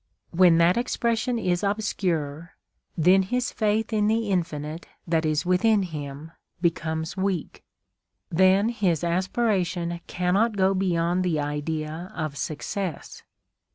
[0.31, 2.53] When that expression is obscure,
[2.97, 7.63] then his faith in the Infinite that is within him becomes weak;
[8.31, 13.21] then his aspiration cannot go beyond the idea of success.